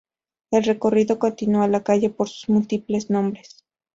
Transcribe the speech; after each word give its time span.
El 0.49 0.63
recorrido 0.63 1.19
continúa 1.19 1.67
la 1.67 1.83
calle 1.83 2.09
por 2.09 2.27
sus 2.27 2.49
múltiples 2.49 3.11
nombres. 3.11 3.63